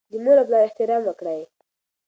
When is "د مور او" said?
0.11-0.47